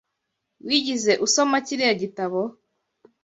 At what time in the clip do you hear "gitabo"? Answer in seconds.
2.01-2.39